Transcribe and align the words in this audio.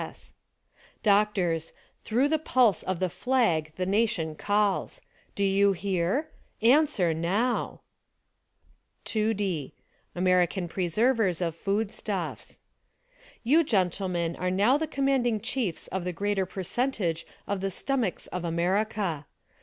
S. 0.01 0.09
S. 0.09 0.33
Doctors: 1.03 1.73
Through 2.03 2.29
the 2.29 2.39
pulse 2.39 2.81
of 2.81 2.99
the 2.99 3.07
flag 3.07 3.71
the 3.75 3.85
nation 3.85 4.33
calls. 4.33 4.99
Do 5.35 5.43
you 5.43 5.73
hear? 5.73 6.31
Answer 6.63 7.13
Now! 7.13 7.81
32 9.05 9.05
SPY 9.05 9.13
PROOF 9.13 9.29
AMERICA 9.29 9.71
2D. 10.15 10.19
American 10.19 10.67
Preservers 10.67 11.39
of 11.39 11.55
Foodstuffs. 11.55 12.59
You, 13.43 13.63
gentlemen, 13.63 14.35
are 14.37 14.49
now 14.49 14.75
the 14.75 14.87
commanding 14.87 15.39
chiefs 15.39 15.87
of 15.89 16.03
the 16.03 16.11
greater 16.13 16.47
percentage 16.47 17.27
of 17.45 17.61
the 17.61 17.69
stomachs 17.69 18.25
of 18.25 18.43
Am.erica. 18.43 19.27